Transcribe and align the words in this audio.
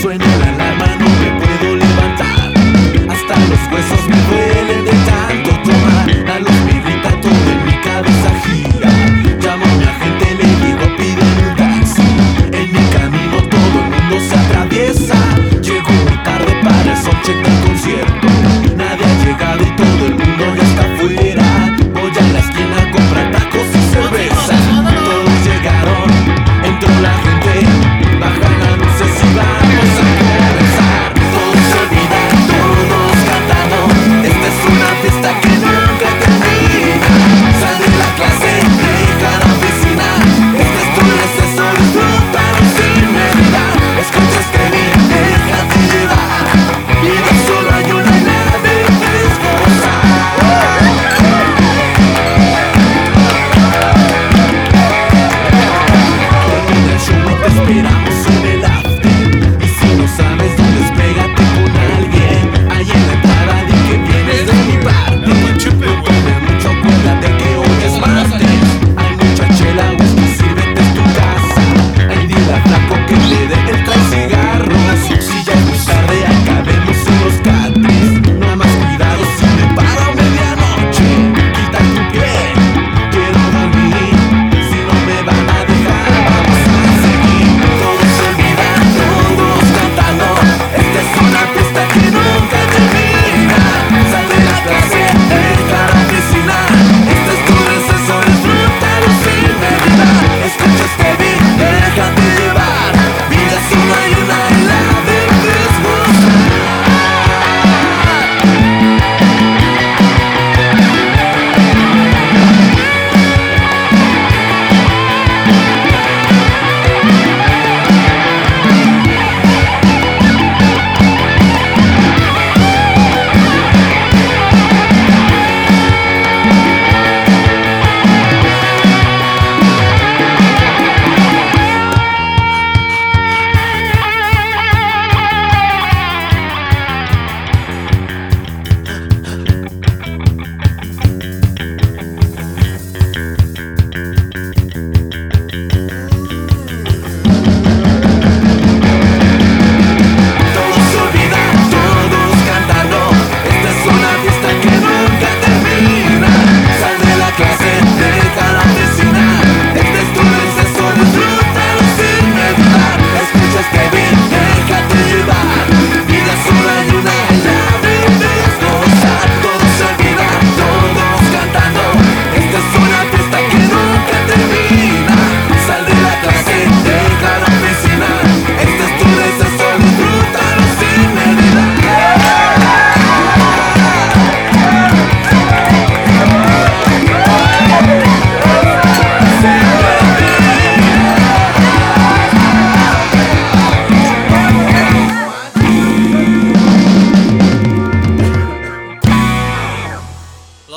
Suena 0.00 0.37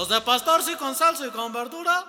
Los 0.02 0.10
de 0.10 0.20
pastor 0.20 0.64
sí 0.64 0.74
con 0.78 0.96
salsa 0.96 1.28
y 1.28 1.30
con 1.30 1.54
verdura. 1.54 2.04